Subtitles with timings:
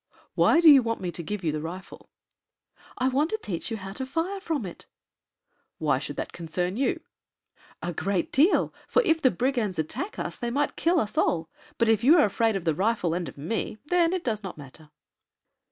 [0.33, 2.09] "Why do you want me to give you the rifle?"
[2.97, 4.87] "I want to teach you how to fire from it."
[5.77, 7.01] "Why should that concern you?"
[7.83, 11.51] "A great deal, for if the brigands attack us they might kill us all.
[11.77, 14.57] But if you are afraid of the rifle and of me then it does not
[14.57, 14.89] matter."